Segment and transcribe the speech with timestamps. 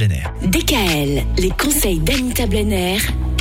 [0.00, 0.22] Blenner.
[0.46, 2.96] DKL, les conseils d'Anita Blenner,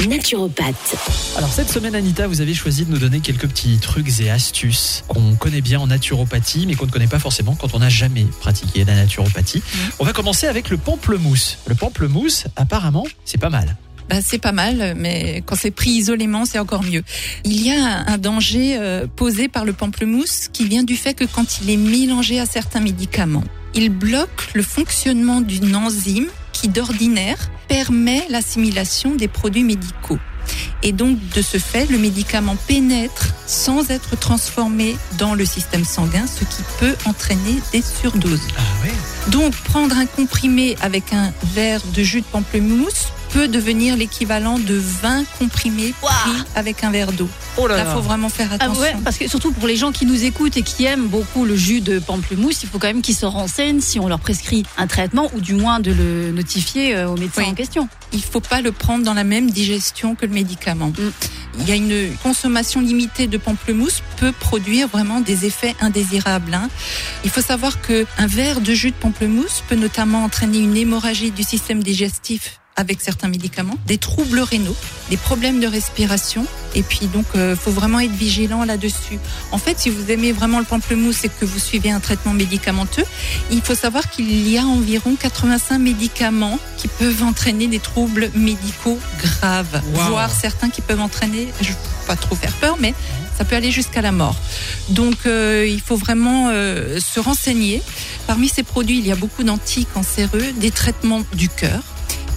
[0.09, 0.97] naturopathe.
[1.37, 5.05] Alors cette semaine Anita, vous avez choisi de nous donner quelques petits trucs et astuces
[5.07, 8.25] qu'on connaît bien en naturopathie, mais qu'on ne connaît pas forcément quand on n'a jamais
[8.41, 9.63] pratiqué la naturopathie.
[9.99, 11.59] On va commencer avec le pamplemousse.
[11.65, 13.77] Le pamplemousse, apparemment, c'est pas mal.
[14.09, 17.03] Bah, c'est pas mal, mais quand c'est pris isolément, c'est encore mieux.
[17.45, 21.23] Il y a un danger euh, posé par le pamplemousse qui vient du fait que
[21.23, 23.45] quand il est mélangé à certains médicaments,
[23.75, 26.27] il bloque le fonctionnement d'une enzyme
[26.59, 27.37] qui d'ordinaire
[27.69, 30.19] permet l'assimilation des produits médicaux.
[30.83, 36.25] Et donc, de ce fait, le médicament pénètre sans être transformé dans le système sanguin,
[36.27, 38.47] ce qui peut entraîner des surdoses.
[38.57, 38.61] Ah
[39.29, 44.75] Donc, prendre un comprimé avec un verre de jus de pamplemousse peut devenir l'équivalent de
[44.75, 47.29] 20 comprimés pris avec un verre d'eau.
[47.57, 47.93] Oh là Là, là.
[47.93, 48.81] faut vraiment faire Ah attention.
[48.81, 51.55] ouais, parce que surtout pour les gens qui nous écoutent et qui aiment beaucoup le
[51.55, 54.87] jus de pamplemousse, il faut quand même qu'ils se renseignent si on leur prescrit un
[54.87, 57.49] traitement ou du moins de le notifier euh, au médecin Oui.
[57.49, 57.87] en question.
[58.13, 60.87] Il faut pas le prendre dans la même digestion que le médicament.
[60.89, 61.11] Mm.
[61.61, 66.53] Il y a une consommation limitée de pamplemousse peut produire vraiment des effets indésirables.
[66.53, 66.69] hein.
[67.25, 71.31] Il faut savoir que un verre de jus de pamplemousse peut notamment entraîner une hémorragie
[71.31, 74.75] du système digestif avec certains médicaments, des troubles rénaux,
[75.09, 76.45] des problèmes de respiration.
[76.75, 79.19] Et puis donc, euh, faut vraiment être vigilant là-dessus.
[79.51, 83.03] En fait, si vous aimez vraiment le pamplemousse et que vous suivez un traitement médicamenteux,
[83.51, 88.97] il faut savoir qu'il y a environ 85 médicaments qui peuvent entraîner des troubles médicaux
[89.21, 90.03] graves, Wow.
[90.11, 92.93] voire certains qui peuvent entraîner, je ne veux pas trop faire peur, mais
[93.37, 94.37] ça peut aller jusqu'à la mort.
[94.89, 97.81] Donc euh, il faut vraiment euh, se renseigner.
[98.25, 101.81] Parmi ces produits, il y a beaucoup d'anticancéreux, des traitements du cœur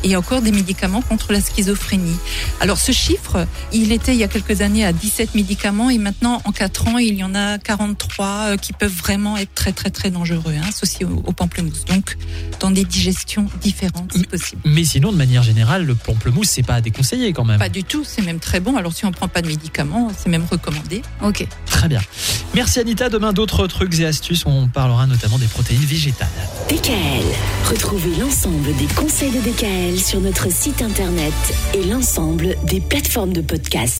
[0.04, 2.16] et encore des médicaments contre la schizophrénie.
[2.60, 6.42] Alors ce chiffre, il était il y a quelques années à 17 médicaments et maintenant
[6.44, 9.90] en 4 ans, il y en a 43 euh, qui peuvent vraiment être très très
[9.90, 11.84] très dangereux, hein, associés au, au pamplemousse.
[11.84, 12.16] Donc
[12.60, 14.62] dans des digestions différentes si possible.
[14.64, 17.58] Mais sinon, de manière générale, le pamplemousse, c'est pas à déconseiller quand même.
[17.58, 18.76] Pas du tout, c'est même très bon.
[18.76, 21.02] Alors si on prend pas de médicaments, c'est même recommandé.
[21.22, 21.46] Ok.
[21.66, 22.00] Très bien.
[22.54, 23.08] Merci Anita.
[23.08, 24.44] Demain, d'autres trucs et astuces.
[24.44, 26.28] On parlera notamment des protéines végétales.
[26.68, 27.24] DKL,
[27.70, 31.32] retrouvez l'ensemble des conseils de DKL sur notre site internet
[31.74, 33.90] et l'ensemble des plateformes de podcast.